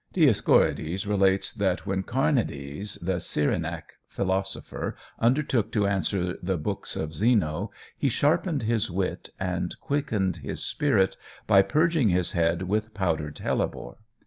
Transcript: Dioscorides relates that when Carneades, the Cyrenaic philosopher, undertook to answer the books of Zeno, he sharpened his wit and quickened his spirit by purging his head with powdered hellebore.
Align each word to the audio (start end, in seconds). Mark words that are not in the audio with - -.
Dioscorides 0.15 1.05
relates 1.05 1.53
that 1.53 1.85
when 1.85 2.01
Carneades, 2.01 2.95
the 3.03 3.19
Cyrenaic 3.19 3.99
philosopher, 4.07 4.97
undertook 5.19 5.71
to 5.73 5.85
answer 5.85 6.37
the 6.41 6.57
books 6.57 6.95
of 6.95 7.13
Zeno, 7.13 7.69
he 7.95 8.09
sharpened 8.09 8.63
his 8.63 8.89
wit 8.89 9.29
and 9.39 9.79
quickened 9.79 10.37
his 10.37 10.65
spirit 10.65 11.17
by 11.45 11.61
purging 11.61 12.09
his 12.09 12.31
head 12.31 12.63
with 12.63 12.95
powdered 12.95 13.37
hellebore. 13.37 13.99